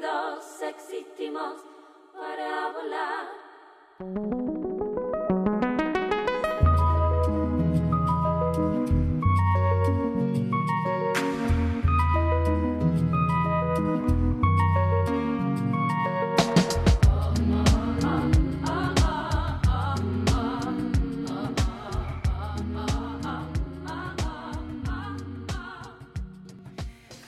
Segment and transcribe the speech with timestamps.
[0.00, 1.56] unidos existimos
[2.14, 3.28] para volar.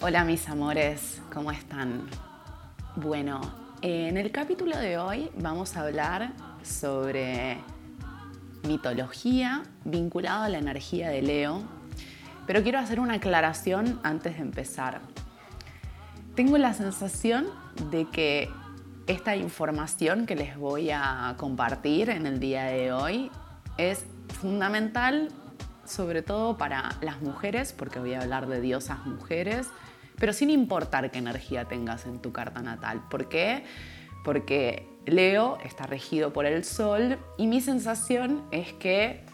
[0.00, 2.31] Hola mis amores, ¿cómo están?
[3.02, 3.40] Bueno,
[3.80, 7.58] en el capítulo de hoy vamos a hablar sobre
[8.64, 11.64] mitología vinculada a la energía de Leo,
[12.46, 15.00] pero quiero hacer una aclaración antes de empezar.
[16.36, 17.46] Tengo la sensación
[17.90, 18.48] de que
[19.08, 23.32] esta información que les voy a compartir en el día de hoy
[23.78, 24.06] es
[24.40, 25.30] fundamental
[25.84, 29.66] sobre todo para las mujeres, porque voy a hablar de diosas mujeres,
[30.18, 33.02] pero sin importar qué energía tengas en tu carta natal.
[33.10, 33.64] ¿Por qué?
[34.24, 39.24] Porque Leo está regido por el Sol y mi sensación es que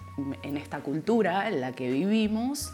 [0.42, 2.72] en esta cultura en la que vivimos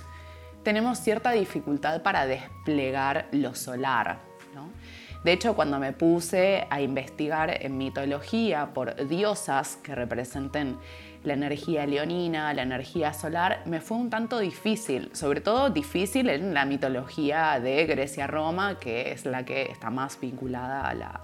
[0.62, 4.18] tenemos cierta dificultad para desplegar lo solar.
[5.24, 10.76] De hecho, cuando me puse a investigar en mitología por diosas que representen
[11.24, 16.52] la energía leonina, la energía solar, me fue un tanto difícil, sobre todo difícil en
[16.54, 21.20] la mitología de Grecia-Roma, que es la que está más vinculada a la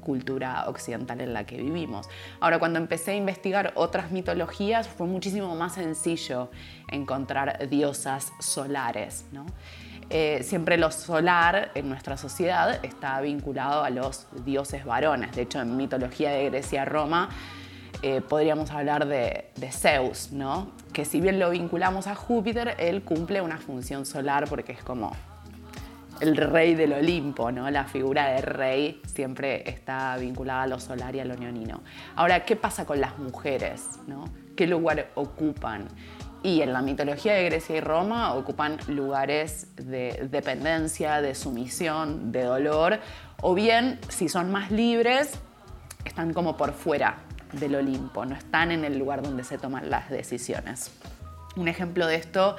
[0.00, 2.08] cultura occidental en la que vivimos.
[2.40, 6.50] Ahora, cuando empecé a investigar otras mitologías, fue muchísimo más sencillo
[6.90, 9.26] encontrar diosas solares.
[10.10, 15.34] Eh, siempre lo solar en nuestra sociedad está vinculado a los dioses varones.
[15.34, 17.30] De hecho, en mitología de Grecia-Roma,
[18.06, 20.72] eh, podríamos hablar de, Zeus, ¿no?
[20.92, 25.16] que si bien lo vinculamos a Júpiter, él cumple una función solar porque es como
[26.20, 27.70] el rey del Olimpo, ¿no?
[27.70, 31.80] La figura de rey siempre está vinculada a lo solar y a lo neonino.
[32.14, 33.86] Ahora, ¿qué pasa con las mujeres?
[34.06, 34.26] ¿no?
[34.54, 35.88] ¿Qué lugar ocupan?
[36.42, 42.42] Y en la mitología de Grecia y Roma ocupan lugares de dependencia, de sumisión, de
[42.42, 43.00] dolor,
[43.40, 45.38] o bien, si son más libres,
[46.04, 47.24] están como por fuera
[47.58, 50.90] del Olimpo, no están en el lugar donde se toman las decisiones.
[51.56, 52.56] Un ejemplo de esto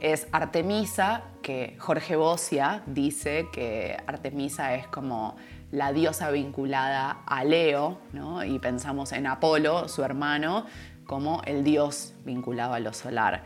[0.00, 5.36] es Artemisa, que Jorge Bosia dice que Artemisa es como
[5.70, 7.98] la diosa vinculada a Leo,
[8.46, 10.66] y pensamos en Apolo, su hermano,
[11.06, 13.42] como el dios vinculado a lo solar.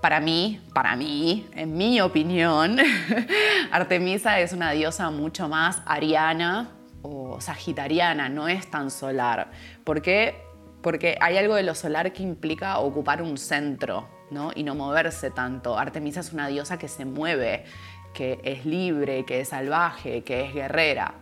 [0.00, 2.78] Para mí, para mí, en mi opinión,
[3.72, 6.70] Artemisa es una diosa mucho más ariana,
[7.06, 9.48] o sagitariana, no es tan solar.
[9.84, 10.42] ¿Por qué?
[10.82, 14.50] Porque hay algo de lo solar que implica ocupar un centro ¿no?
[14.54, 15.78] y no moverse tanto.
[15.78, 17.64] Artemisa es una diosa que se mueve,
[18.12, 21.14] que es libre, que es salvaje, que es guerrera.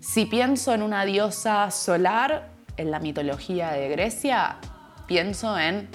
[0.00, 4.56] Si pienso en una diosa solar, en la mitología de Grecia,
[5.06, 5.88] pienso en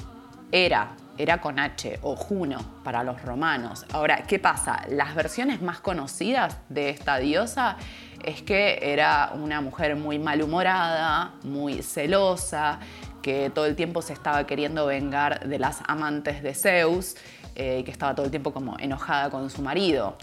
[0.51, 3.85] Hera, Hera con H, o Juno para los romanos.
[3.91, 4.85] Ahora, ¿qué pasa?
[4.89, 7.77] Las versiones más conocidas de esta diosa
[8.23, 12.79] es que era una mujer muy malhumorada, muy celosa,
[13.21, 17.15] que todo el tiempo se estaba queriendo vengar de las amantes de Zeus,
[17.55, 20.17] eh, que estaba todo el tiempo como enojada con su marido.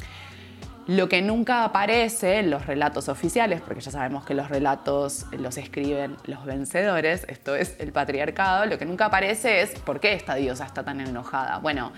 [0.87, 5.59] Lo que nunca aparece en los relatos oficiales, porque ya sabemos que los relatos los
[5.59, 10.37] escriben los vencedores, esto es el patriarcado, lo que nunca aparece es por qué esta
[10.37, 11.59] diosa está tan enojada.
[11.59, 11.93] Bueno,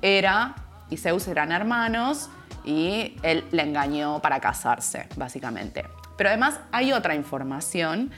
[0.00, 0.54] Hera
[0.88, 2.30] y Zeus eran hermanos,
[2.64, 5.84] y él la engañó para casarse, básicamente.
[6.16, 8.10] Pero además hay otra información,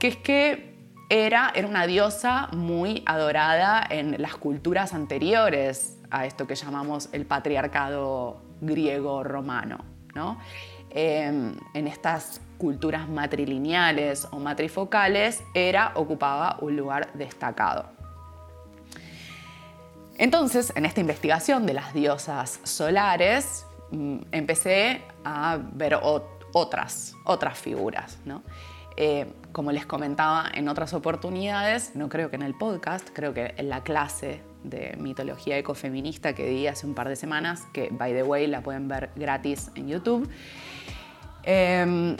[0.00, 0.76] que es que
[1.10, 7.24] Hera era una diosa muy adorada en las culturas anteriores a esto que llamamos el
[7.24, 9.84] patriarcado griego-romano.
[10.14, 10.38] ¿no?
[10.90, 17.86] Em, en estas culturas matrilineales o matrifocales, Hera ocupaba un lugar destacado.
[20.18, 25.98] Entonces, en esta investigación de las diosas solares, empecé a ver
[26.52, 28.18] otras, otras figuras.
[28.96, 33.54] Eh, como les comentaba en otras oportunidades, no creo que en el podcast, creo que
[33.56, 38.12] en la clase de mitología ecofeminista que di hace un par de semanas, que by
[38.12, 40.28] the way la pueden ver gratis en YouTube.
[41.44, 42.16] Em,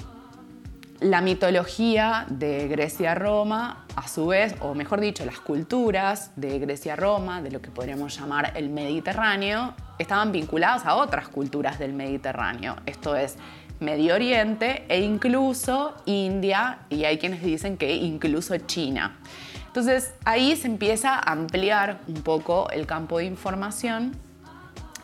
[1.00, 7.50] la mitología de Grecia-Roma, a su vez, o mejor dicho, las culturas de Grecia-Roma, de
[7.50, 12.76] lo que podríamos llamar el Mediterráneo, estaban vinculadas a otras culturas del Mediterráneo.
[12.86, 13.36] Esto es
[13.80, 19.18] Medio Oriente e incluso India, y hay quienes dicen que incluso China.
[19.66, 24.16] Entonces ahí se empieza a ampliar un poco el campo de información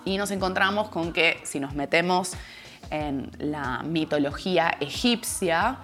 [0.05, 2.33] y nos encontramos con que si nos metemos
[2.91, 5.79] en la mitología egipcia,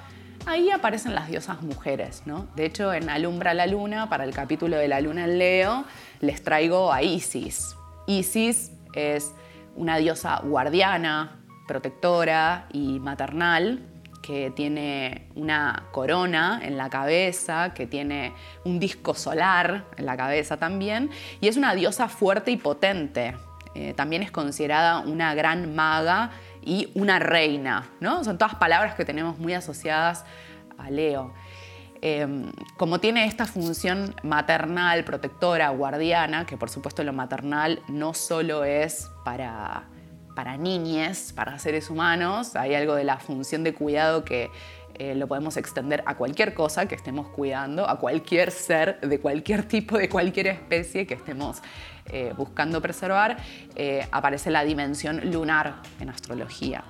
[0.47, 2.23] ahí aparecen las diosas mujeres.
[2.27, 2.47] ¿no?
[2.57, 5.85] De hecho, en Alumbra la Luna, para el capítulo de la Luna en Leo,
[6.21, 7.77] les traigo a Isis.
[8.07, 9.35] Isis es
[9.77, 13.87] una diosa guardiana, protectora y maternal
[14.23, 18.35] que tiene una corona en la cabeza, que tiene
[18.65, 21.11] un disco solar en la cabeza también,
[21.41, 23.35] y es una diosa fuerte y potente.
[23.75, 26.31] Eh, también es considerada una gran maga
[26.63, 28.25] y una reina, ¿no?
[28.25, 30.25] Son todas palabras que tenemos muy asociadas
[30.77, 31.33] a Leo.
[32.03, 38.65] Em, como tiene esta función maternal, protectora, guardiana, que por supuesto lo maternal no solo
[38.65, 39.85] es para
[40.35, 42.57] para niñes, para seres humanos.
[42.57, 44.51] Hay algo de la función de cuidado que
[44.95, 49.65] eh, lo podemos extender a cualquier cosa que estemos cuidando, a cualquier ser de cualquier
[49.65, 51.63] tipo, de cualquier especie que estemos
[52.07, 53.37] eh, buscando preservar.
[53.77, 56.85] Eh, aparece la dimensión lunar en astrología.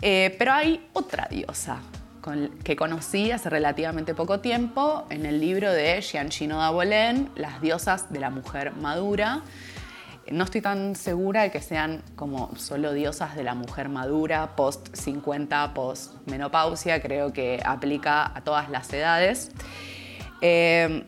[0.00, 1.78] pero hay otra diosa
[2.64, 8.12] que conocí hace relativamente poco tiempo en el libro de Gianchino da Bolén, Las diosas
[8.12, 9.42] de la mujer madura.
[10.30, 14.94] No estoy tan segura de que sean como solo diosas de la mujer madura, post
[14.94, 19.50] 50, post menopausia, creo que aplica a todas las edades.
[20.40, 21.04] Eh,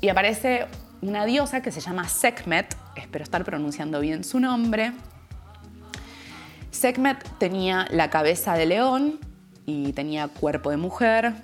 [0.00, 0.66] y aparece
[1.00, 4.92] una diosa que se llama Sekhmet, espero estar pronunciando bien su nombre.
[6.70, 9.31] Sekhmet tenía la cabeza de león
[9.66, 11.34] y tenía cuerpo de mujer,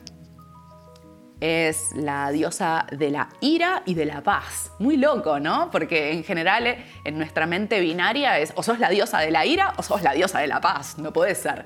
[1.40, 4.72] es la diosa de la ira y de la paz.
[4.78, 5.70] Muy loco, ¿no?
[5.70, 9.46] Porque en general eh, en nuestra mente binaria es o sos la diosa de la
[9.46, 10.98] ira o sos la diosa de la paz.
[10.98, 11.64] No puede ser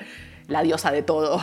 [0.49, 1.41] la diosa de todo,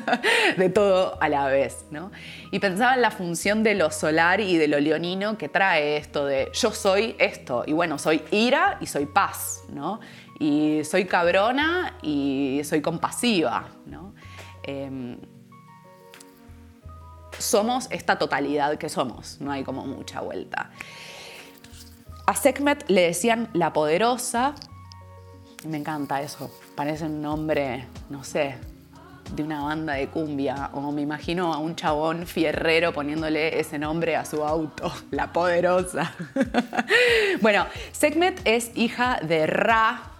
[0.56, 2.12] de todo a la vez, ¿no?
[2.50, 6.26] Y pensaba en la función de lo solar y de lo leonino que trae esto
[6.26, 10.00] de yo soy esto, y bueno, soy ira y soy paz, ¿no?
[10.38, 14.14] Y soy cabrona y soy compasiva, ¿no?
[14.64, 15.18] Em,
[17.38, 20.70] somos esta totalidad que somos, no hay como mucha vuelta.
[22.26, 24.54] A Sekhmet le decían la poderosa,
[25.66, 28.56] me encanta eso, parece un nombre, no sé,
[29.34, 34.16] de una banda de cumbia, o me imagino a un chabón fierrero poniéndole ese nombre
[34.16, 36.14] a su auto, la poderosa.
[37.40, 40.13] bueno, Sekhmet es hija de Ra,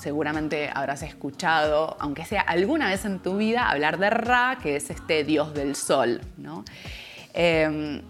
[0.00, 4.90] seguramente habrás escuchado, aunque sea alguna vez en tu vida, hablar de Ra, que es
[4.90, 6.20] este dios del sol.
[7.34, 8.02] Em,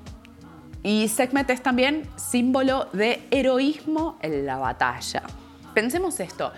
[0.83, 5.23] y Sekhmet es también símbolo de heroísmo en la batalla.
[5.75, 6.53] Pensemos esto.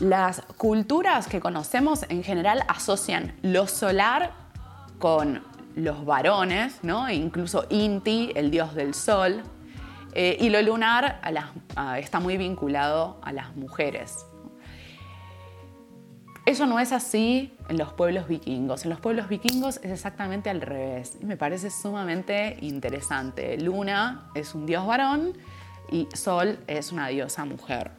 [0.00, 4.32] Las culturas que conocemos en general asocian lo solar
[4.98, 5.42] con
[5.74, 7.08] los varones, ¿no?
[7.08, 9.42] E incluso Inti, el dios del sol,
[10.18, 11.20] eh, y lo lunar
[11.98, 14.24] está muy vinculado a las mujeres.
[16.46, 18.84] Eso no es así en los pueblos vikingos.
[18.84, 21.18] En los pueblos vikingos es exactamente al revés.
[21.20, 23.58] Y me parece sumamente interesante.
[23.58, 25.36] Luna es un dios varón
[25.90, 27.90] y Sol es una diosa mujer.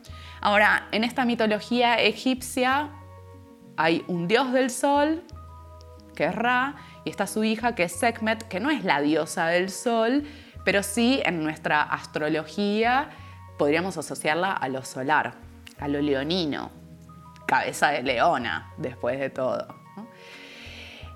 [0.42, 2.90] Ahora, en esta mitología egipcia
[3.76, 5.22] hay un dios del sol,
[6.16, 9.46] que es Ra, y está su hija, que es Sekhmet, que no es la diosa
[9.50, 10.24] del sol,
[10.68, 13.10] pero sí en nuestra astrología
[13.58, 15.36] podríamos asociarla a lo solar,
[15.80, 16.72] a lo leonino,
[17.46, 19.66] cabeza de leona, después de todo.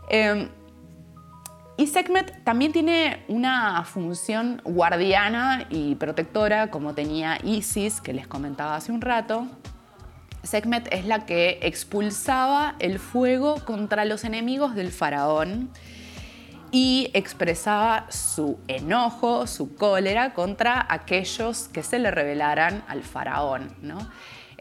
[0.07, 0.47] Em,
[1.75, 8.77] y Sekhmet también tiene una función guardiana y protectora, como tenía Isis, que les comentaba
[8.77, 9.47] hace un rato.
[10.43, 15.71] Sekhmet es la que expulsaba el fuego contra los enemigos del faraón
[16.71, 23.75] y expresaba su enojo, su cólera contra aquellos que se le rebelaran al faraón.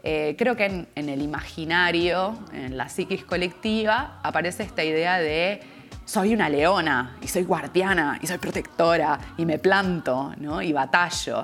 [0.03, 5.61] Eh, creo que en, el imaginario, en la psiquis colectiva, aparece esta idea de
[6.03, 11.43] soy una leona y soy guardiana y soy protectora y me planto y batallo.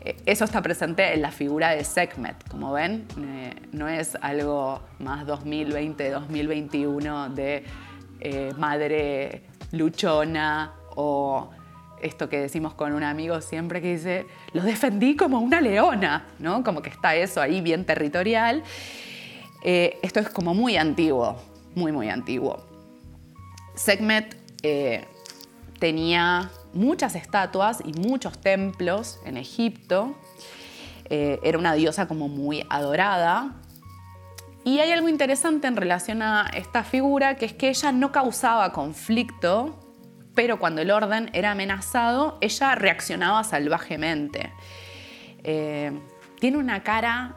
[0.00, 4.80] Eh, eso está presente en la figura de Sekhmet, como ven, eh, no es algo
[4.98, 7.64] más 2020-2021 de
[8.56, 9.42] madre
[9.76, 11.50] luchona o
[12.00, 16.62] esto que decimos con un amigo siempre que dice, lo defendí como una leona, ¿no?
[16.62, 18.62] Como que está eso ahí bien territorial.
[19.62, 21.36] Eh, esto es como muy antiguo,
[21.74, 22.64] muy, muy antiguo.
[23.74, 25.04] Sekhmet eh,
[25.78, 30.14] tenía muchas estatuas y muchos templos en Egipto.
[31.08, 33.54] Eh, era una diosa como muy adorada.
[34.66, 38.72] Y hay algo interesante en relación a esta figura, que es que ella no causaba
[38.72, 39.78] conflicto,
[40.34, 44.52] pero cuando el orden era amenazado, ella reaccionaba salvajemente.
[45.44, 45.92] Eh,
[46.40, 47.36] tiene una cara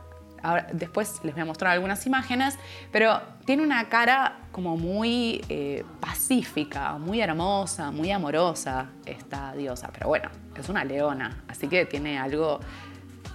[0.73, 2.57] después les voy a mostrar algunas imágenes,
[2.91, 9.91] pero tiene una cara como muy eh, pacífica, muy hermosa, muy amorosa esta diosa.
[9.93, 12.59] Pero bueno, es una leona, así que tiene algo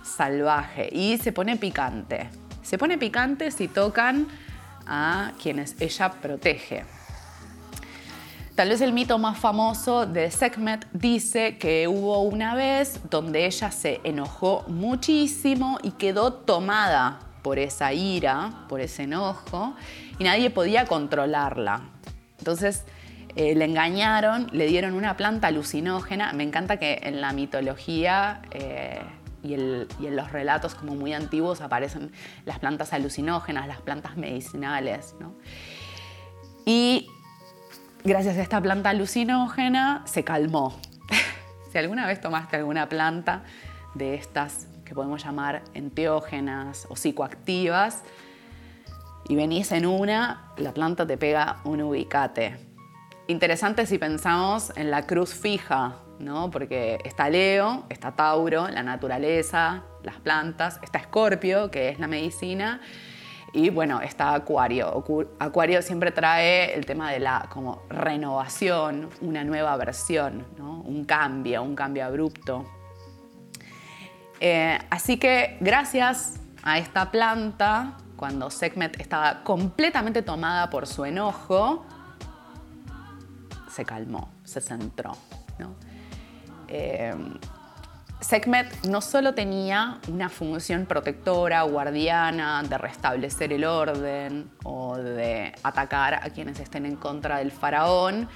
[0.03, 2.29] salvaje y se pone picante.
[2.65, 4.27] Se pone picante si tocan
[4.87, 6.85] a quienes ella protege.
[8.55, 13.71] Tal vez el mito más famoso de Sekhmet dice que hubo una vez donde ella
[13.71, 19.75] se enojó muchísimo y quedó tomada por esa ira, por ese enojo,
[20.19, 21.83] y nadie podía controlarla.
[22.39, 22.85] Entonces
[23.37, 26.33] eh, le engañaron, le dieron una planta alucinógena.
[26.33, 29.01] Me encanta que en la mitología eh,
[29.45, 32.11] y, en los relatos como muy antiguos aparecen
[32.47, 35.15] las plantas alucinógenas, las plantas medicinales.
[36.65, 37.09] Y
[38.03, 40.81] gracias a esta planta alucinógena se calmó.
[41.71, 43.45] si alguna vez tomaste alguna planta
[43.95, 48.03] de estas que podemos llamar enteógenas o psicoactivas
[49.29, 52.74] y venís en una, la planta te pega un ubicate.
[53.27, 56.51] Interesante si pensamos en la cruz fija, ¿no?
[56.51, 62.83] Porque está Leo, está Tauro, la naturaleza, las plantas, está Escorpio, que es la medicina,
[63.55, 65.03] y bueno, está Acuario.
[65.39, 71.75] Acuario siempre trae el tema de la como renovación, una nueva versión, un cambio, un
[71.75, 72.67] cambio abrupto.
[74.39, 81.87] Eh, así que gracias a esta planta, cuando Sekhmet estaba completamente tomada por su enojo,
[83.75, 85.17] se calmó, se centró.
[86.69, 87.13] Eh,
[88.21, 96.15] Sekhmet no solo tenía una función protectora, guardiana, de restablecer el orden o de atacar
[96.15, 98.29] a quienes estén en contra del faraón,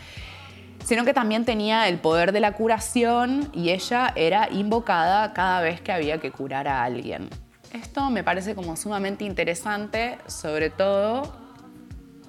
[0.84, 5.80] sino que también tenía el poder de la curación y ella era invocada cada vez
[5.80, 7.30] que había que curar a alguien.
[7.72, 11.47] Esto me parece como sumamente interesante, sobre todo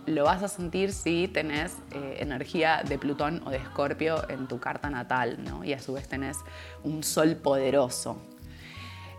[0.09, 4.59] lo vas a sentir si tenés eh, energía de Plutón o de Escorpio en tu
[4.59, 5.63] carta natal, ¿no?
[5.63, 6.37] Y a su vez tenés
[6.83, 8.21] un sol poderoso.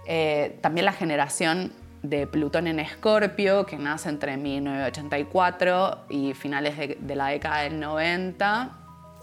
[0.07, 7.15] Eh, también la generación de Plutón en Escorpio, que nace entre 1984 y finales de,
[7.15, 8.77] la década del 90,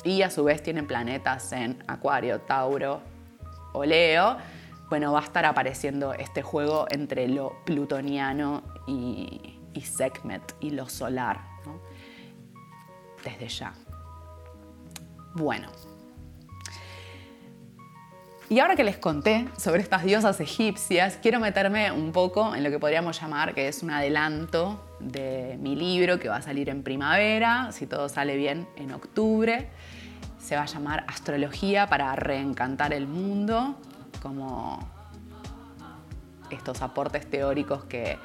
[0.03, 3.01] y a su vez tiene planetas en Acuario, Tauro
[3.73, 4.37] o Leo,
[4.89, 9.83] bueno, va a estar apareciendo este juego entre lo plutoniano y, y
[10.61, 11.56] y lo solar
[13.27, 13.73] desde ya.
[15.35, 15.69] Bueno.
[18.49, 22.69] Y ahora que les conté sobre estas diosas egipcias, quiero meterme un poco en lo
[22.69, 26.81] que podríamos llamar que es un adelanto de mi libro que va a salir en
[26.81, 29.67] primavera, si todo sale bien, en octubre.
[30.39, 33.75] Se va a llamar Astrología para reencantar el mundo,
[34.21, 34.79] como
[36.49, 38.17] estos aportes teóricos que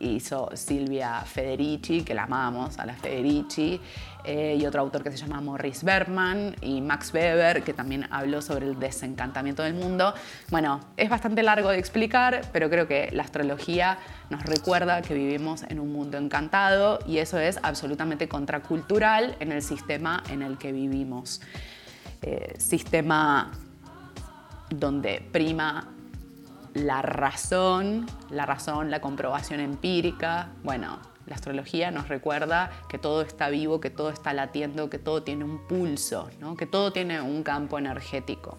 [0.00, 3.80] hizo Silvia Federici, que la amamos, a la Federici,
[4.24, 8.42] eh, y otro autor que se llama Morris Bergman y Max Weber, que también habló
[8.42, 10.14] sobre el desencantamiento del mundo.
[10.50, 15.62] Bueno, es bastante largo de explicar, pero creo que la astrología nos recuerda que vivimos
[15.64, 20.72] en un mundo encantado y eso es absolutamente contracultural en el sistema en el que
[20.72, 21.40] vivimos.
[22.22, 23.50] Eh, sistema
[24.68, 25.88] donde prima
[26.74, 30.50] la razón, la razón, la comprobación empírica.
[30.62, 35.22] Bueno, la astrología nos recuerda que todo está vivo, que todo está latiendo, que todo
[35.22, 38.58] tiene un pulso, que todo tiene un campo energético.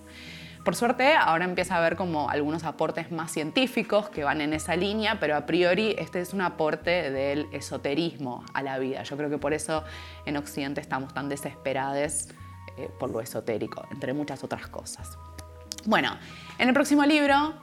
[0.63, 4.75] Por suerte, ahora empieza a haber como algunos aportes más científicos que van en esa
[4.75, 9.01] línea, pero a priori este es un aporte del esoterismo a la vida.
[9.01, 9.84] Yo creo que por eso
[10.25, 12.27] en Occidente estamos tan desesperados
[12.77, 15.18] eh, por lo esotérico, entre muchas otras cosas.
[15.86, 16.15] Bueno,
[16.60, 17.56] en el próximo libro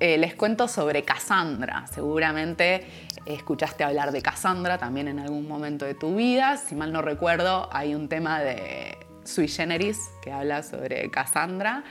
[0.00, 1.86] eh, les cuento sobre Cassandra.
[1.92, 2.86] Seguramente
[3.26, 6.56] escuchaste hablar de Cassandra también en algún momento de tu vida.
[6.56, 11.84] Si mal no recuerdo, hay un tema de Sui Generis que habla sobre Cassandra.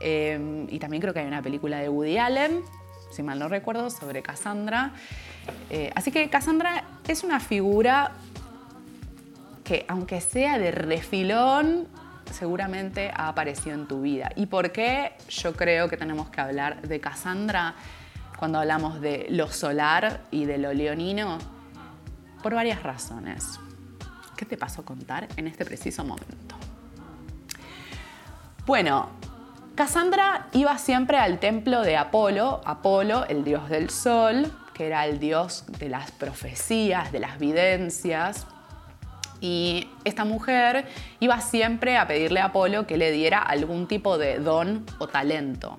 [0.00, 2.62] Eh, y también creo que hay una película de Woody Allen,
[3.10, 4.92] si mal no recuerdo, sobre Cassandra.
[5.70, 8.12] Eh, así que Cassandra es una figura
[9.64, 11.88] que, aunque sea de refilón,
[12.32, 14.30] seguramente ha aparecido en tu vida.
[14.36, 17.74] ¿Y por qué yo creo que tenemos que hablar de Cassandra
[18.38, 21.38] cuando hablamos de lo solar y de lo leonino?
[22.42, 23.58] Por varias razones.
[24.36, 26.56] ¿Qué te paso a contar en este preciso momento?
[28.66, 29.08] Bueno,
[29.74, 35.18] Cassandra iba siempre al templo de Apolo, Apolo, el dios del sol, que era el
[35.18, 38.46] dios de las profecías, de las videncias,
[39.40, 40.86] y esta mujer
[41.20, 45.78] iba siempre a pedirle a Apolo que le diera algún tipo de don o talento.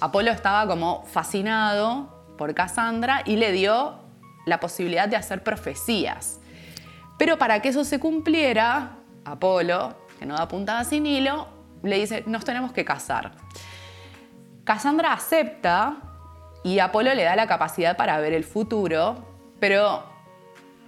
[0.00, 3.98] Apolo estaba como fascinado por Cassandra y le dio
[4.44, 6.40] la posibilidad de hacer profecías.
[7.18, 11.48] Pero para que eso se cumpliera, Apolo, que no da puntada sin hilo,
[11.82, 13.32] le dice, nos tenemos que casar.
[14.64, 15.96] Cassandra acepta
[16.62, 19.24] y Apolo le da la capacidad para ver el futuro,
[19.60, 20.15] pero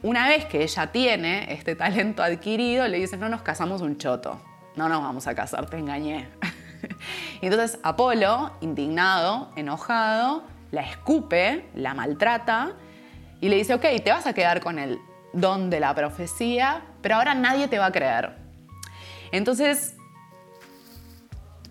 [0.02, 4.40] una vez que ella tiene este talento adquirido, le dice, no nos casamos un choto,
[4.76, 6.28] no nos vamos a casar, te engañé.
[7.42, 12.72] entonces Apolo, indignado, enojado, la escupe, la maltrata
[13.40, 15.00] y le dice, ok, te vas a quedar con el
[15.32, 18.36] don de la profecía, pero ahora nadie te va a creer.
[19.32, 19.94] Entonces,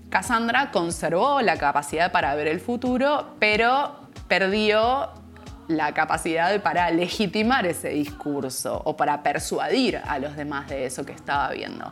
[0.09, 3.95] Cassandra conservó la capacidad para ver el futuro, pero
[4.27, 5.09] perdió
[5.67, 11.11] la capacidad para legitimar ese discurso o para persuadir a los demás de eso que
[11.11, 11.91] estaba viendo.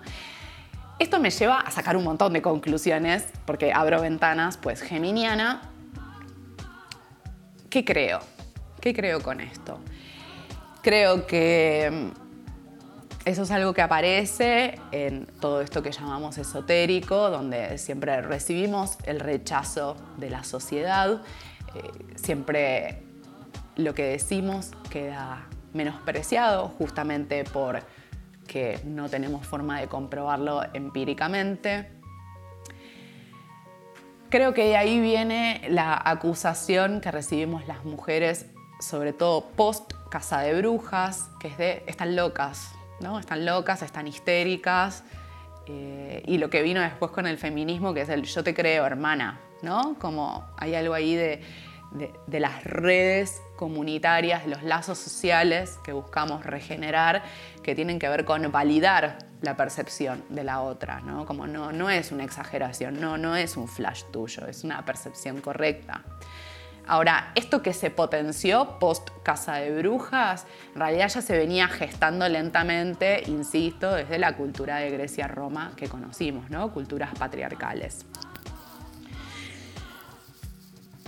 [0.98, 5.62] Esto me lleva a sacar un montón de conclusiones, porque abro ventanas, pues geminiana.
[7.70, 8.20] ¿Qué creo?
[8.80, 9.80] ¿Qué creo con esto?
[10.82, 17.78] Creo que mm, eso es algo que aparece en todo esto que llamamos esotérico, donde
[17.78, 21.22] siempre recibimos el rechazo de la sociedad,
[21.74, 23.05] eh, siempre
[23.76, 27.82] lo que decimos queda menospreciado justamente por
[28.48, 31.90] que no tenemos forma de comprobarlo empíricamente.
[34.30, 38.48] Creo que de ahí viene la acusación que recibimos las mujeres
[38.80, 43.20] sobre todo post Casa de Brujas, que es de están locas, ¿no?
[43.20, 45.04] Están locas, están histéricas.
[45.68, 48.86] Eh, y lo que vino después con el feminismo, que es el yo te creo,
[48.86, 49.96] hermana, ¿no?
[50.00, 51.42] Como hay algo ahí de,
[52.28, 57.24] de, las redes comunitarias, los lazos sociales que buscamos regenerar,
[57.64, 61.26] que tienen que ver con validar la percepción de la otra, ¿no?
[61.26, 65.42] Como no, no es una exageración, no, no es un flash tuyo, es una percepción
[65.42, 66.04] correcta.
[66.88, 72.30] Ahora, esto que se potenció post Casa de Brujas, en realidad ya se venía gestando
[72.30, 76.72] lentamente, insisto, desde la cultura de Grecia-Roma que conocimos, ¿no?
[76.72, 78.06] Culturas patriarcales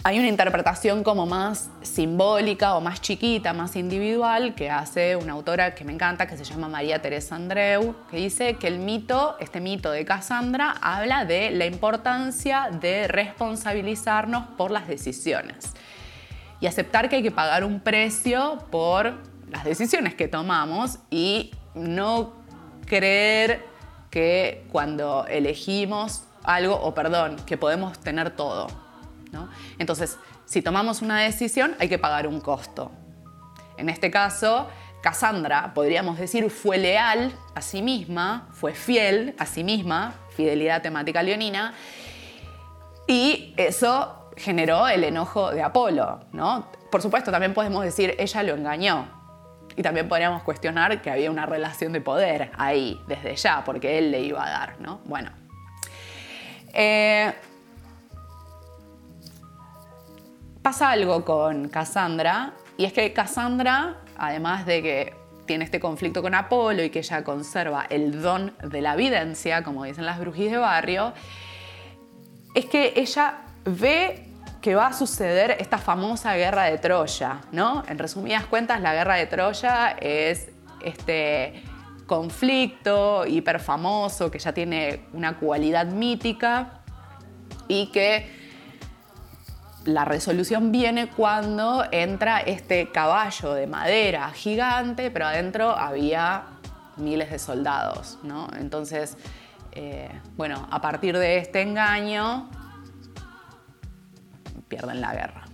[0.07, 5.75] hay una interpretación como más simbólica o más chiquita, más individual, que hace una autora
[5.75, 9.59] que me encanta, que se llama María Teresa Andreu, que dice que el mito, este
[9.59, 15.73] mito de Cassandra, habla de la importancia de responsabilizarnos por las decisiones
[16.61, 19.13] y aceptar que hay que pagar un precio por
[19.49, 22.31] las decisiones que tomamos y no
[22.85, 23.65] creer
[24.09, 28.86] que cuando elegimos algo, o perdón, que podemos tener todo
[29.77, 32.91] entonces, si tomamos una decisión, hay que pagar un costo.
[33.77, 34.67] En este caso,
[35.01, 41.21] Cassandra, podríamos decir, fue leal a sí misma, fue fiel a sí misma, fidelidad temática
[41.21, 41.73] leonina,
[43.07, 46.69] y eso generó el enojo de Apolo, ¿no?
[46.91, 49.07] Por supuesto, también podemos decir, ella lo engañó.
[49.75, 54.11] Y también podríamos cuestionar que había una relación de poder ahí, desde ya, porque él
[54.11, 55.01] le iba a dar, ¿no?
[55.05, 55.31] Bueno.
[56.73, 57.33] Eh,
[60.67, 66.35] pasa algo con Cassandra, y es que Cassandra, además de que tiene este conflicto con
[66.35, 70.57] Apolo y que ella conserva el don de la evidencia, como dicen las brujis de
[70.57, 71.13] barrio,
[72.53, 74.25] es que ella ve
[74.61, 77.83] que va a suceder esta famosa guerra de Troya, ¿no?
[77.87, 80.49] En resumidas cuentas, la guerra de Troya es
[80.83, 81.63] este
[82.07, 86.81] conflicto hiperfamoso que ya tiene una cualidad mítica
[87.69, 88.35] y que
[89.87, 96.43] la resolución viene cuando entra este caballo de madera gigante, pero adentro había
[96.97, 98.49] miles de soldados, ¿no?
[98.59, 99.17] Entonces,
[99.71, 102.49] eh, bueno, a partir de este engaño,
[104.67, 105.45] pierden la guerra,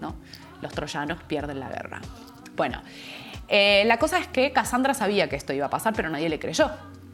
[0.00, 0.14] ¿no?
[0.62, 2.00] Los troyanos pierden la guerra.
[2.56, 2.80] Bueno,
[3.48, 6.38] eh, la cosa es que Cassandra sabía que esto iba a pasar, pero nadie le
[6.38, 6.70] creyó,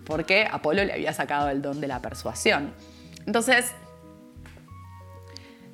[0.07, 2.73] porque Apolo le había sacado el don de la persuasión.
[3.27, 3.75] Entonces,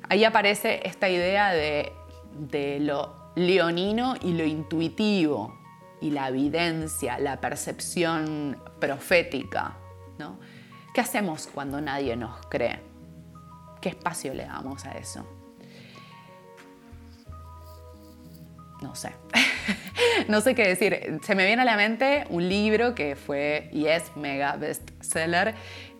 [0.09, 1.91] Ahí aparece esta idea de,
[2.81, 5.57] lo leonino y lo intuitivo,
[6.01, 9.77] y la evidencia, la percepción profética.
[10.19, 10.37] ¿no?
[10.93, 12.79] ¿Qué hacemos cuando nadie nos cree?
[13.81, 15.25] ¿Qué espacio le damos a eso?
[18.81, 19.13] No sé.
[20.27, 21.19] no sé qué decir.
[21.23, 25.55] Se me viene a la mente un libro que fue y es mega bestseller,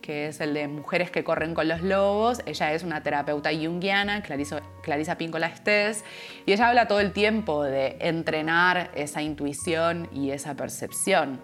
[0.06, 2.42] que es el de Mujeres que corren con los lobos.
[2.46, 6.04] Ella es una terapeuta junguiana, Clarisa, Clarisa Píncola Estés,
[6.46, 11.42] y ella habla todo el tiempo de entrenar esa intuición y esa percepción.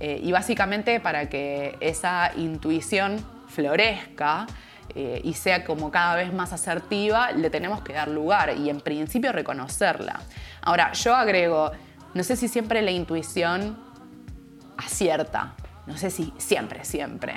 [0.00, 4.46] Eh, y básicamente para que esa intuición florezca,
[4.94, 8.80] eh, y sea como cada vez más asertiva, le tenemos que dar lugar y en
[8.80, 10.20] principio reconocerla.
[10.62, 11.72] Ahora, yo agrego,
[12.14, 13.76] no sé si siempre la intuición
[14.78, 15.54] acierta,
[15.86, 17.34] no sé si siempre, siempre.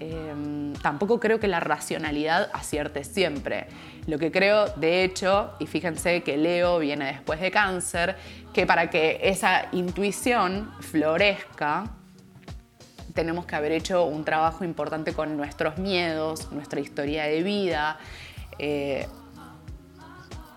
[0.00, 3.66] Em, tampoco creo que la racionalidad acierte siempre.
[4.06, 8.16] Lo que creo, de hecho, y fíjense que Leo viene después de cáncer,
[8.52, 11.90] que para que esa intuición florezca,
[13.14, 17.98] tenemos que haber hecho un trabajo importante con nuestros miedos, nuestra historia de vida,
[18.60, 19.08] eh,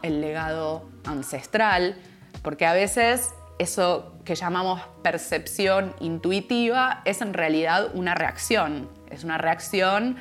[0.03, 1.95] el legado ancestral,
[2.43, 9.37] porque a veces eso que llamamos percepción intuitiva es en realidad una reacción, es una
[9.37, 10.17] reacción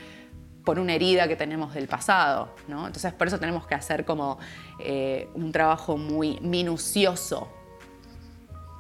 [0.64, 2.55] por una herida que tenemos del pasado.
[2.68, 2.87] ¿no?
[2.87, 4.38] Entonces por eso tenemos que hacer como
[4.79, 7.48] eh, un trabajo muy minucioso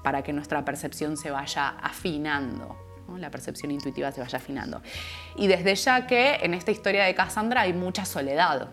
[0.04, 2.76] para que nuestra percepción se vaya afinando.
[3.16, 4.82] la percepción intuitiva se vaya afinando.
[5.36, 8.68] Y desde ya que en esta historia de Cassandra hay mucha soledad.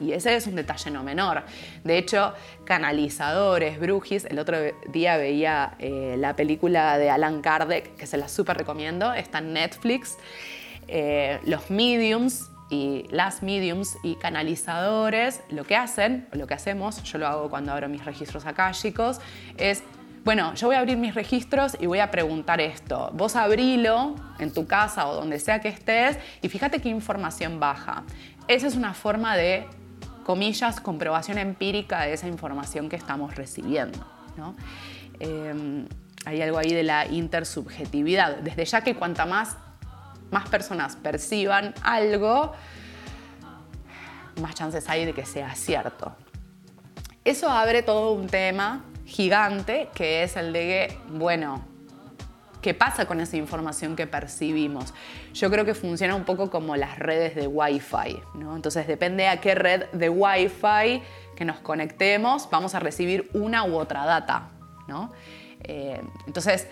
[0.00, 1.44] Y ese es un detalle no menor.
[1.84, 8.06] De hecho, canalizadores, brujis, el otro día veía eh, la película de Alan Kardec, que
[8.06, 10.16] se la súper recomiendo, está en Netflix.
[10.88, 17.18] Eh, los mediums y las mediums y canalizadores lo que hacen, lo que hacemos, yo
[17.18, 19.20] lo hago cuando abro mis registros chicos,
[19.56, 19.82] es
[20.24, 23.12] bueno, yo voy a abrir mis registros y voy a preguntar esto.
[23.14, 28.02] Vos abrilo en tu casa o donde sea que estés y fíjate qué información baja.
[28.48, 29.68] Esa es una forma de
[30.26, 34.04] comillas, comprobación empírica de esa información que estamos recibiendo.
[35.20, 35.86] Em,
[36.24, 38.38] hay algo ahí de la intersubjetividad.
[38.38, 39.56] Desde ya que cuanta más,
[40.32, 42.52] más personas perciban algo,
[44.42, 46.16] más chances hay de que sea cierto.
[47.24, 51.64] Eso abre todo un tema gigante que es el de que, bueno,
[52.66, 54.92] qué pasa con esa información que percibimos.
[55.32, 58.56] Yo creo que funciona un poco como las redes de Wi-Fi, ¿no?
[58.56, 61.00] Entonces depende a qué red de Wi-Fi
[61.36, 64.48] que nos conectemos, vamos a recibir una u otra data,
[64.88, 65.12] ¿no?
[65.62, 66.66] Eh, entonces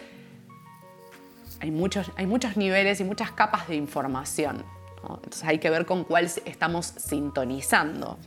[1.61, 4.64] hay muchos, hay muchos niveles y muchas capas de información.
[5.00, 8.18] Entonces hay que ver con cuál estamos sintonizando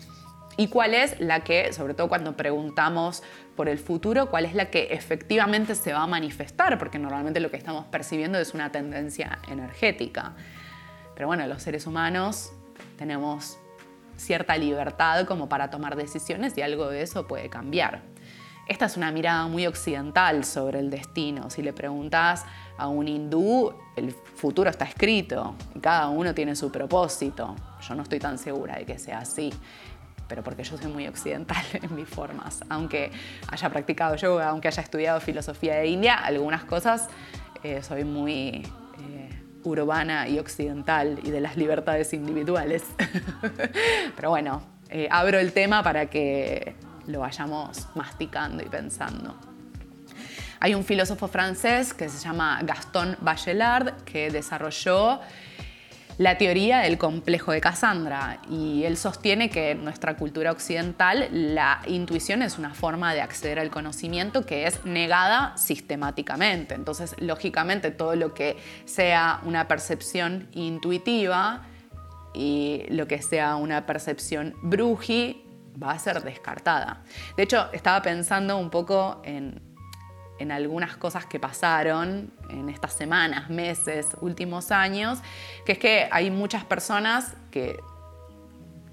[0.57, 3.21] y cuál es la que, sobre todo cuando preguntamos
[3.55, 7.51] por el futuro, cuál es la que efectivamente se va a manifestar, porque normalmente lo
[7.51, 10.33] que estamos percibiendo es una tendencia energética.
[11.13, 12.51] Pero bueno, los seres humanos
[12.97, 13.59] tenemos
[14.17, 18.01] cierta libertad como para tomar decisiones y algo de eso puede cambiar.
[18.67, 21.49] Esta es una mirada muy occidental sobre el destino.
[21.49, 22.45] Si le preguntas
[22.77, 27.55] a un hindú, el futuro está escrito cada uno tiene su propósito.
[27.87, 29.53] Yo no estoy tan segura de que sea así
[30.27, 32.63] pero porque yo soy muy occidental en mis formas.
[32.69, 33.11] Aunque
[33.47, 37.09] haya practicado yoga, aunque haya estudiado filosofía de India, algunas cosas
[37.63, 38.63] eh, soy muy
[38.99, 42.83] eh, urbana y occidental y de las libertades individuales.
[44.15, 46.75] pero bueno, eh, abro el tema para que
[47.07, 49.35] lo vayamos masticando y pensando.
[50.59, 55.19] Hay un filósofo francés que se llama Gaston Bachelard que desarrolló
[56.17, 61.81] la teoría del complejo de Cassandra y él sostiene que en nuestra cultura occidental la
[61.85, 66.73] intuición es una forma de acceder al conocimiento que es negada sistemáticamente.
[66.73, 71.65] Entonces, lógicamente, todo lo que sea una percepción intuitiva
[72.33, 75.43] y lo que sea una percepción bruji
[75.81, 77.03] va a ser descartada.
[77.35, 79.66] De hecho, estaba pensando un poco en
[80.39, 85.19] en algunas cosas que pasaron en estas semanas, meses, últimos años,
[85.65, 87.77] que es que hay muchas personas que,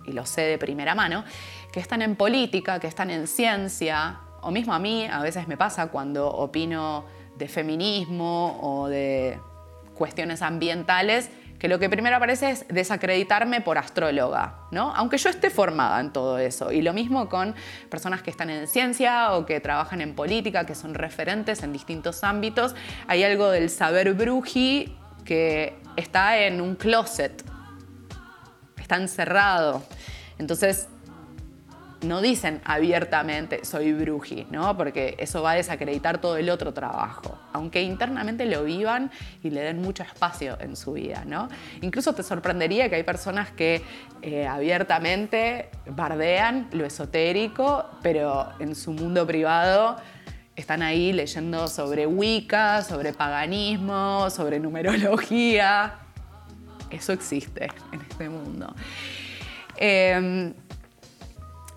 [0.06, 1.24] y lo sé de primera mano,
[1.72, 5.56] que están en política, que están en ciencia, o mismo a mí a veces me
[5.56, 7.04] pasa cuando opino
[7.36, 9.38] de feminismo o de
[9.94, 14.94] cuestiones ambientales, que lo que primero aparece es desacreditarme por astróloga, ¿no?
[14.94, 16.72] Aunque yo esté formada en todo eso.
[16.72, 17.54] Y lo mismo con
[17.88, 22.24] personas que están en ciencia o que trabajan en política, que son referentes en distintos
[22.24, 22.74] ámbitos.
[23.06, 27.42] Hay algo del saber bruji que está en un closet,
[28.78, 29.82] está encerrado.
[30.38, 30.88] Entonces,
[32.04, 34.76] no dicen abiertamente soy bruji, ¿no?
[34.76, 39.10] Porque eso va a desacreditar todo el otro trabajo, aunque internamente lo vivan
[39.42, 41.48] y le den mucho espacio en su vida, ¿no?
[41.80, 43.82] Incluso te sorprendería que hay personas que
[44.22, 49.96] eh, abiertamente bardean lo esotérico, pero en su mundo privado
[50.56, 55.94] están ahí leyendo sobre Wicca, sobre paganismo, sobre numerología.
[56.90, 58.74] Eso existe en este mundo.
[59.76, 60.54] Em,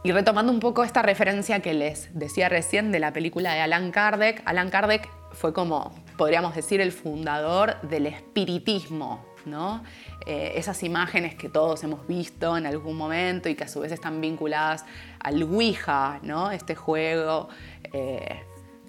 [0.08, 3.91] y retomando un poco esta referencia que les decía recién de la película de Alan
[3.91, 9.84] Kardec, Alan Kardec fue como, podríamos decir, el fundador del espiritismo, ¿no?
[10.26, 13.91] Eh, esas imágenes que todos hemos visto en algún momento y que a su vez
[13.91, 14.86] están vinculadas
[15.20, 16.52] al Ouija, ¿no?
[16.52, 17.50] Este juego
[17.91, 18.43] eh,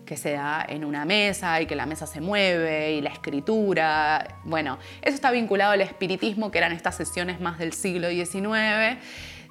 [0.07, 4.39] que se da en una mesa y que la mesa se mueve y la escritura.
[4.45, 9.03] Bueno, eso está vinculado al espiritismo, que eran estas sesiones más del siglo XIX,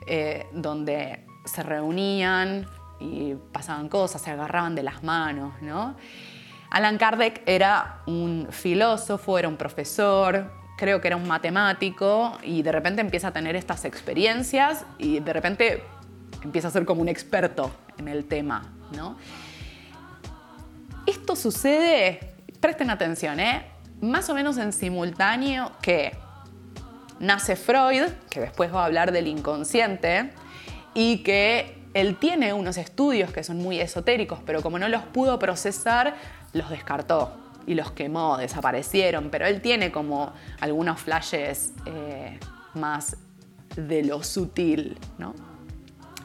[0.08, 2.67] eh, donde se reunían
[2.99, 5.95] y pasaban cosas, se agarraban de las manos, ¿no?
[6.69, 12.71] Alan Kardec era un filósofo, era un profesor, creo que era un matemático y de
[12.71, 15.83] repente empieza a tener estas experiencias y de repente
[16.43, 18.63] empieza a ser como un experto en el tema.
[21.05, 23.65] Esto sucede, presten atención, ¿eh?
[24.01, 26.15] más o menos en simultáneo que
[27.19, 30.31] nace Freud, que después va a hablar del inconsciente,
[30.97, 35.38] y que él tiene unos estudios que son muy esotéricos, pero como no los pudo
[35.38, 36.15] procesar,
[36.53, 42.39] los descartó y los quemó, desaparecieron, pero él tiene como algunos flashes eh,
[42.73, 43.15] más
[43.75, 45.36] de lo sutil, ¿no?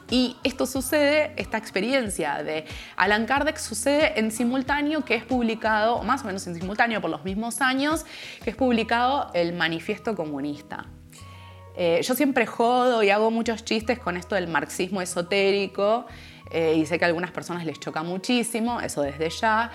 [0.09, 6.23] Y esto sucede, esta experiencia de Alan Kardec sucede en simultáneo que es publicado, más
[6.23, 8.07] o menos en simultáneo por los mismos años,
[8.43, 10.87] que es publicado el Manifiesto Comunista.
[11.75, 16.05] Eh, yo siempre jodo y hago muchos chistes con esto del marxismo esotérico
[16.51, 19.71] eh, y sé que a algunas personas les choca muchísimo, eso desde ya.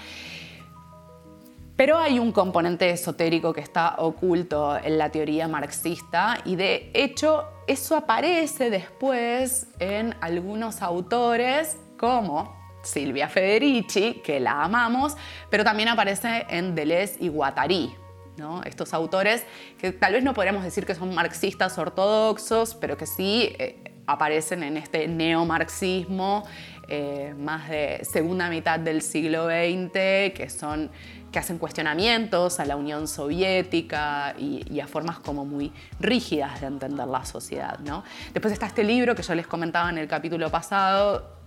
[1.77, 7.45] Pero hay un componente esotérico que está oculto en la teoría marxista y de hecho
[7.67, 15.17] eso aparece después en algunos autores como Silvia Federici, que la amamos,
[15.51, 18.08] pero también aparece en Deleuze y Guattari.
[18.39, 18.63] ¿No?
[18.63, 19.45] Estos autores
[19.79, 24.63] que tal vez no podríamos decir que son marxistas ortodoxos, pero que sí eh, aparecen
[24.63, 26.45] en este neomarxismo
[26.89, 29.93] eh, más de segunda mitad del siglo XX,
[30.35, 30.91] que son
[31.31, 37.07] que hacen cuestionamientos a la Unión Soviética y, a formas como muy rígidas de entender
[37.07, 37.79] la sociedad.
[37.81, 38.03] ¿no?
[38.33, 41.38] Después está este libro que yo les comentaba en el capítulo pasado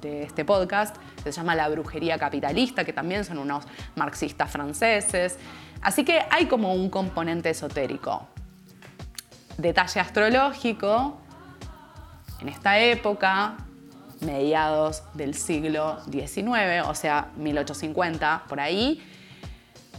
[0.00, 3.64] de este podcast, que se llama La brujería capitalista, que también son unos
[3.96, 5.38] marxistas franceses.
[5.80, 8.28] Así que hay como un componente esotérico.
[9.56, 11.18] Detalle astrológico,
[12.40, 13.56] en esta época,
[14.20, 19.02] mediados del siglo XIX, o sea, 1850, por ahí,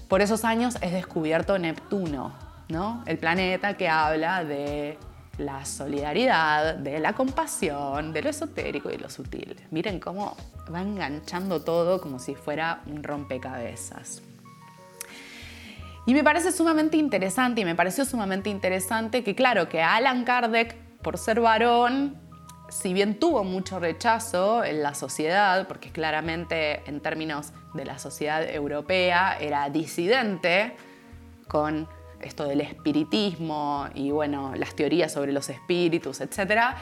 [0.08, 2.34] por esos años es descubierto Neptuno,
[2.70, 3.04] ¿no?
[3.06, 4.98] el planeta que habla de
[5.40, 9.56] la solidaridad, de la compasión, de lo esotérico y lo sutil.
[9.72, 10.36] Miren cómo
[10.74, 14.22] va enganchando todo como si fuera un rompecabezas.
[16.06, 20.76] Y me parece sumamente interesante y me pareció sumamente interesante que claro, que Alan Kardec,
[21.02, 22.18] por ser varón,
[22.70, 28.48] si bien tuvo mucho rechazo en la sociedad, porque claramente en términos de la sociedad
[28.48, 30.76] europea era disidente
[31.48, 31.88] con
[32.22, 36.76] esto del espiritismo y bueno, las teorías sobre los espíritus, etc.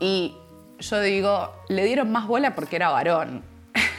[0.00, 0.34] Y
[0.78, 3.52] yo digo, le dieron más bola porque era varón.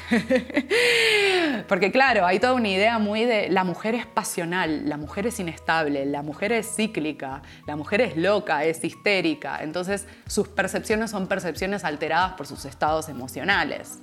[1.68, 5.40] Porque claro, hay toda una idea muy de la mujer es pasional, la mujer es
[5.40, 9.64] inestable, la mujer es cíclica, la mujer es loca, es histérica.
[9.64, 14.00] Entonces sus percepciones son percepciones alteradas por sus estados emocionales.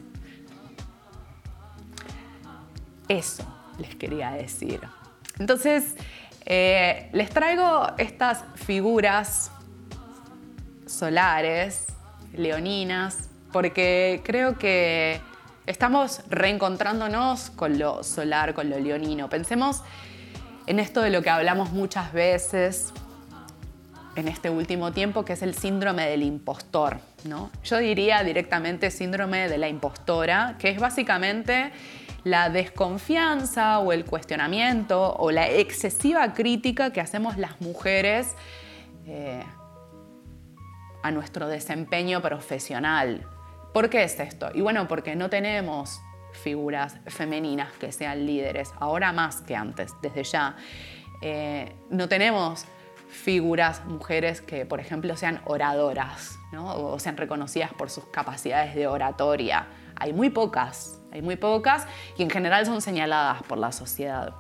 [3.09, 3.45] Eso
[3.79, 4.81] les quería decir.
[5.41, 5.97] Entonces,
[6.47, 9.51] eh, les traigo estas figuras
[10.87, 11.87] solares,
[12.33, 15.21] leoninas, porque creo que
[15.71, 19.29] Estamos reencontrándonos con lo solar, con lo leonino.
[19.29, 19.83] Pensemos
[20.67, 22.93] en esto de lo que hablamos muchas veces
[24.17, 26.99] en este último tiempo, que es el síndrome del impostor.
[27.23, 27.53] ¿no?
[27.63, 31.71] Yo diría directamente síndrome de la impostora, que es básicamente
[32.25, 38.37] la desconfianza o el cuestionamiento o la excesiva crítica que hacemos las mujeres
[39.07, 39.43] eh,
[41.03, 43.27] a nuestro desempeño profesional.
[43.73, 44.51] ¿Por qué es esto?
[44.55, 46.01] Y bueno, porque no tenemos
[46.33, 50.57] figuras femeninas que sean líderes, ahora más que antes, desde ya.
[51.23, 52.67] Eh, no tenemos
[53.09, 59.67] figuras mujeres que, por ejemplo, sean oradoras o sean reconocidas por sus capacidades de oratoria.
[59.97, 64.33] Hay muy pocas, hay muy pocas y en general son señaladas por la sociedad.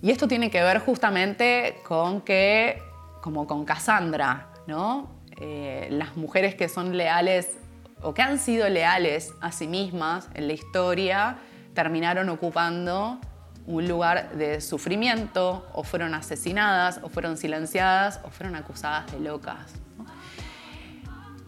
[0.00, 2.80] Y esto tiene que ver justamente con que,
[3.20, 5.10] como con Cassandra, ¿no?
[5.40, 7.58] Eh, las mujeres que son leales
[8.02, 11.38] o que han sido leales a sí mismas en la historia
[11.74, 13.18] terminaron ocupando
[13.66, 19.74] un lugar de sufrimiento o fueron asesinadas o fueron silenciadas o fueron acusadas de locas.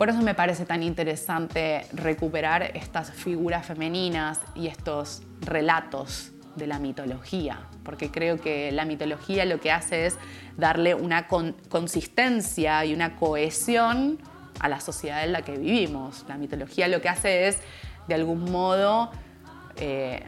[0.01, 6.79] Por eso me parece tan interesante recuperar estas figuras femeninas y estos relatos de la
[6.79, 10.17] mitología, porque creo que la mitología lo que hace es
[10.57, 14.19] darle una consistencia y una cohesión
[14.59, 16.25] a la sociedad en la que vivimos.
[16.29, 17.59] La mitología lo que hace es,
[18.09, 19.11] de algún modo,
[19.77, 20.27] eh,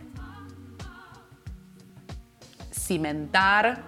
[2.75, 3.85] cimentar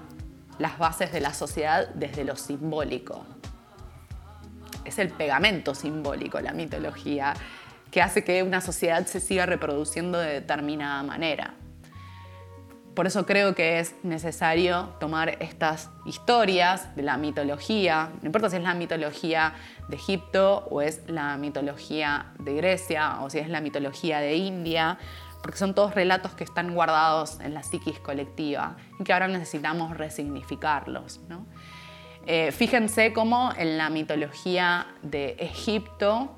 [0.58, 3.33] las bases de la sociedad desde lo simbólico.
[4.84, 7.34] Es el pegamento simbólico, la mitología,
[7.90, 11.54] que hace que una sociedad se siga reproduciendo de determinada manera.
[12.94, 18.56] Por eso creo que es necesario tomar estas historias de la mitología, no importa si
[18.56, 19.54] es la mitología
[19.88, 24.98] de Egipto o es la mitología de Grecia o si es la mitología de India,
[25.42, 29.96] porque son todos relatos que están guardados en la psiquis colectiva y que ahora necesitamos
[29.96, 31.20] resignificarlos.
[32.26, 36.34] Eh, fíjense cómo en la mitología de Egipto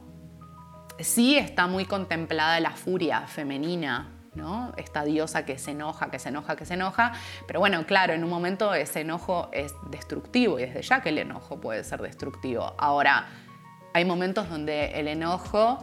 [0.99, 4.72] sí está muy contemplada la furia femenina, ¿no?
[4.77, 7.12] Esta diosa que se enoja, que se enoja, que se enoja.
[7.46, 11.18] Pero bueno, claro, en un momento ese enojo es destructivo y desde ya que el
[11.18, 12.75] enojo puede ser destructivo.
[12.79, 13.29] Ahora,
[13.92, 15.79] hay momentos donde el enojo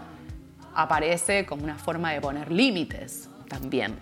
[0.76, 3.98] aparece como una forma de poner límites también.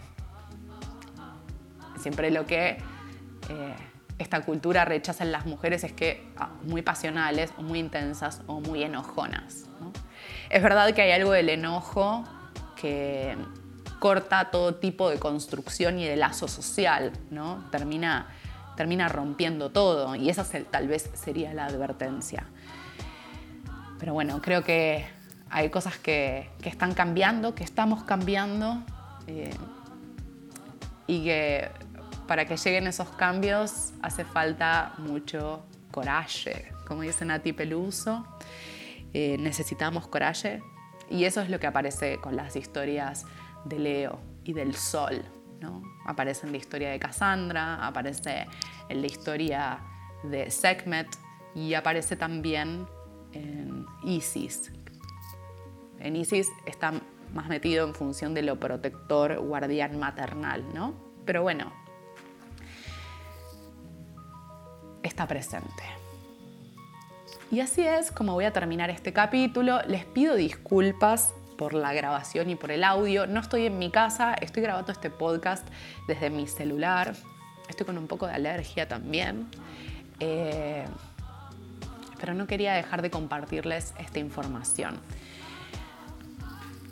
[1.99, 3.75] Siempre lo que eh,
[4.21, 8.83] esta cultura rechaza en las mujeres es que ah, muy pasionales muy intensas o muy
[8.83, 9.65] enojonas.
[10.49, 12.23] Es verdad que hay algo del enojo
[12.75, 13.35] que
[13.99, 17.63] corta todo tipo de construcción y de lazo social, ¿no?
[17.71, 18.27] termina,
[18.75, 22.45] termina rompiendo todo y esa tal vez sería la advertencia.
[23.99, 25.05] Pero bueno, creo que
[25.51, 28.81] hay cosas que, están cambiando, que estamos cambiando
[29.27, 29.53] eh,
[31.05, 31.69] y que
[32.31, 38.25] para que lleguen esos cambios hace falta mucho coraje, como dice Nati Peluso,
[39.11, 40.63] eh, necesitamos coraje
[41.09, 43.25] y eso es lo que aparece con las historias
[43.65, 45.25] de Leo y del Sol.
[45.59, 45.83] ¿no?
[46.05, 48.47] Aparece en la historia de Cassandra, aparece
[48.87, 49.79] en la historia
[50.23, 51.09] de Sekhmet
[51.53, 52.87] y aparece también
[53.33, 54.71] en Isis,
[55.99, 56.93] en Isis está
[57.33, 60.93] más metido en función de lo protector, guardián maternal, ¿no?
[61.25, 61.80] Pero bueno,
[65.03, 65.83] está presente.
[67.51, 69.81] Y así es como voy a terminar este capítulo.
[69.87, 73.27] Les pido disculpas por la grabación y por el audio.
[73.27, 75.67] No estoy en mi casa, estoy grabando este podcast
[76.07, 77.13] desde mi celular.
[77.67, 79.47] Estoy con un poco de alergia también.
[80.19, 80.85] Eh,
[82.19, 84.99] pero no quería dejar de compartirles esta información.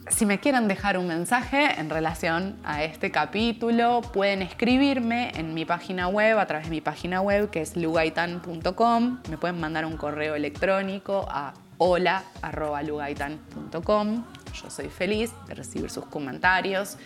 [0.10, 5.66] Si me quieren dejar un mensaje en relación a este capítulo, pueden escribirme en mi
[5.66, 9.20] página web, a través de mi página web que es lugaitan.com.
[9.30, 14.26] Me pueden mandar un correo electrónico a hola.lugaitan.com.
[14.54, 16.98] Yo soy feliz de recibir sus comentarios.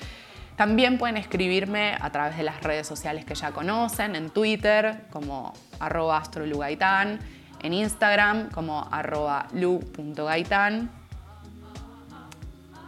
[0.56, 5.52] También pueden escribirme a través de las redes sociales que ya conocen, en Twitter como
[5.80, 7.20] arroba astrolugaitan,
[7.62, 9.48] en Instagram como arroba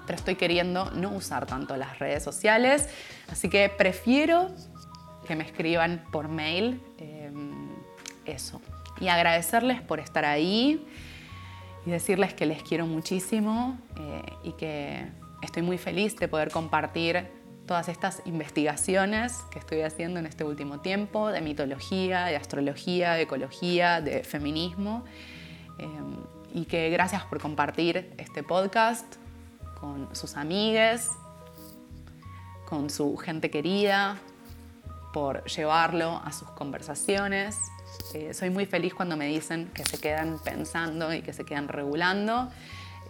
[0.06, 2.90] pero estoy queriendo no usar tanto las redes sociales,
[3.30, 4.50] así que prefiero
[5.28, 7.70] que me escriban por mail em,
[8.26, 8.62] eso.
[9.00, 10.86] Y agradecerles por estar ahí
[11.86, 15.06] y decirles que les quiero muchísimo eh, y que
[15.42, 17.28] estoy muy feliz de poder compartir
[17.66, 23.24] todas estas investigaciones que estoy haciendo en este último tiempo de mitología, de astrología, de
[23.24, 25.04] ecología, de feminismo.
[25.78, 26.18] Em,
[26.54, 29.18] y que gracias por compartir este podcast
[29.80, 31.10] con sus amigues,
[32.68, 34.18] con su gente querida,
[35.14, 37.58] por llevarlo a sus conversaciones.
[38.14, 41.68] Eh, soy muy feliz cuando me dicen que se quedan pensando y que se quedan
[41.68, 42.50] regulando.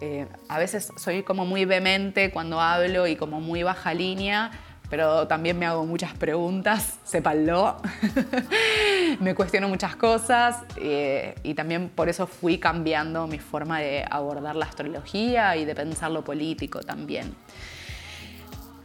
[0.00, 4.50] Eh, a veces soy como muy vehemente cuando hablo y como muy baja línea,
[4.90, 7.76] pero también me hago muchas preguntas, sépanlo.
[9.20, 14.56] me cuestiono muchas cosas eh, y también por eso fui cambiando mi forma de abordar
[14.56, 17.34] la astrología y de pensar lo político también.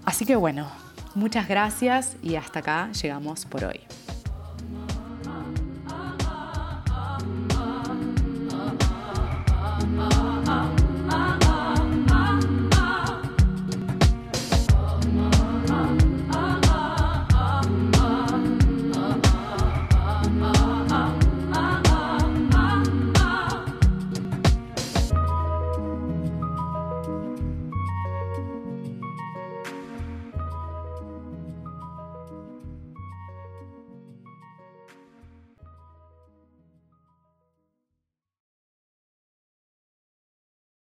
[0.06, 0.72] Así que bueno,
[1.16, 3.82] muchas gracias y hasta acá llegamos por hoy.